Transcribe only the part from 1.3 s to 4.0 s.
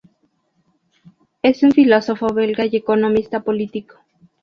Es un filósofo belga y economista político.